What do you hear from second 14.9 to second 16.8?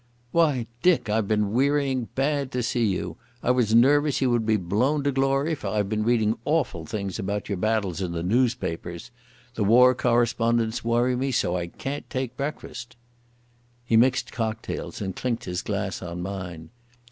and clinked his glass on mine.